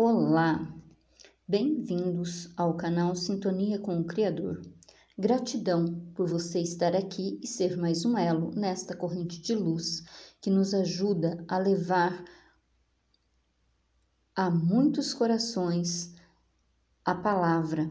[0.00, 0.64] Olá,
[1.48, 4.62] bem-vindos ao canal Sintonia com o Criador.
[5.18, 10.04] Gratidão por você estar aqui e ser mais um elo nesta corrente de luz
[10.40, 12.24] que nos ajuda a levar
[14.36, 16.14] a muitos corações
[17.04, 17.90] a palavra,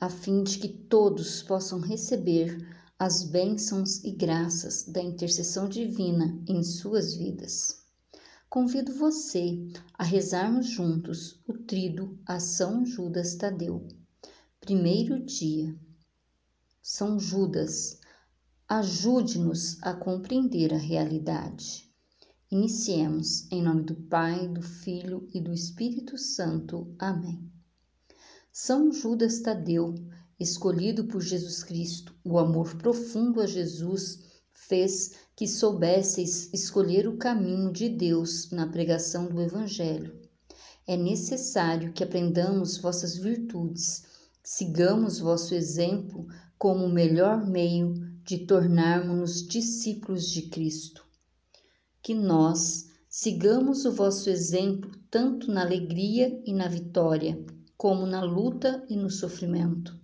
[0.00, 2.56] a fim de que todos possam receber
[3.00, 7.84] as bênçãos e graças da intercessão divina em suas vidas.
[8.48, 9.58] Convido você
[9.94, 13.86] a rezarmos juntos o trido a São Judas Tadeu.
[14.60, 15.76] Primeiro dia.
[16.80, 17.98] São Judas,
[18.68, 21.92] ajude-nos a compreender a realidade.
[22.48, 26.94] Iniciemos em nome do Pai, do Filho e do Espírito Santo.
[27.00, 27.50] Amém.
[28.52, 29.92] São Judas Tadeu,
[30.38, 34.25] escolhido por Jesus Cristo, o amor profundo a Jesus
[34.56, 40.18] fez que soubesseis escolher o caminho de Deus na pregação do Evangelho.
[40.86, 44.04] É necessário que aprendamos vossas virtudes,
[44.42, 46.26] sigamos vosso exemplo
[46.58, 51.04] como o melhor meio de tornarmos-nos discípulos de Cristo.
[52.02, 57.44] Que nós sigamos o vosso exemplo tanto na alegria e na vitória,
[57.76, 59.94] como na luta e no sofrimento.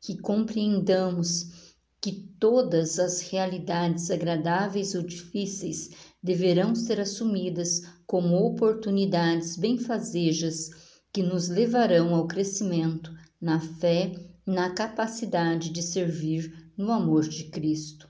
[0.00, 1.61] Que compreendamos
[2.02, 10.68] que todas as realidades agradáveis ou difíceis deverão ser assumidas como oportunidades benfazejas
[11.12, 14.12] que nos levarão ao crescimento na fé
[14.44, 18.08] e na capacidade de servir no amor de Cristo.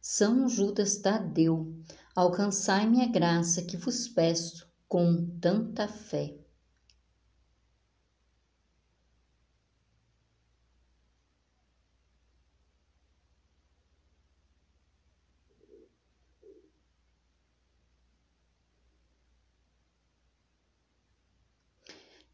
[0.00, 1.74] São Judas Tadeu,
[2.14, 6.36] alcançai-me a graça que vos peço com tanta fé.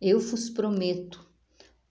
[0.02, 1.22] Eu vos prometo,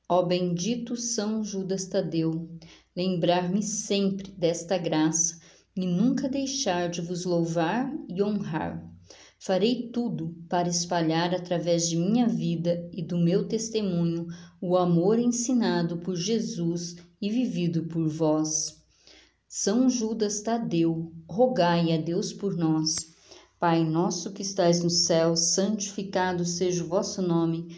[0.10, 2.50] ó bendito São Judas Tadeu,
[2.96, 5.40] lembrar-me sempre desta graça
[5.76, 8.84] e nunca deixar de vos louvar e honrar.
[9.38, 14.26] Farei tudo para espalhar através de minha vida e do meu testemunho
[14.60, 18.84] o amor ensinado por Jesus e vivido por vós.
[19.48, 22.96] São Judas Tadeu, rogai a Deus por nós.
[23.60, 27.78] Pai nosso que estais no céu, santificado seja o vosso nome.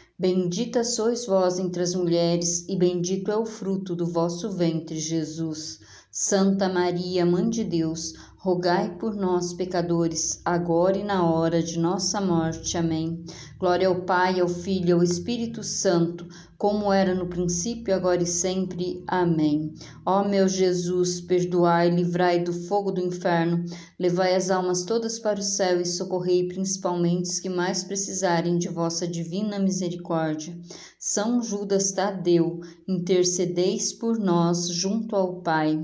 [0.21, 5.79] Bendita sois vós entre as mulheres, e bendito é o fruto do vosso ventre, Jesus.
[6.11, 12.21] Santa Maria, Mãe de Deus, rogai por nós, pecadores, agora e na hora de nossa
[12.21, 12.77] morte.
[12.77, 13.25] Amém.
[13.57, 16.27] Glória ao Pai, ao Filho e ao Espírito Santo,
[16.61, 19.03] como era no princípio, agora e sempre.
[19.07, 19.73] Amém.
[20.05, 23.65] Ó meu Jesus, perdoai, livrai do fogo do inferno,
[23.99, 28.69] levai as almas todas para o céu e socorrei principalmente os que mais precisarem de
[28.69, 30.55] vossa divina misericórdia.
[30.99, 35.83] São Judas Tadeu, intercedeis por nós junto ao Pai.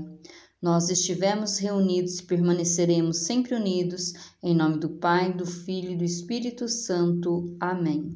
[0.62, 6.04] Nós estivemos reunidos e permaneceremos sempre unidos, em nome do Pai, do Filho e do
[6.04, 7.56] Espírito Santo.
[7.58, 8.06] Amém.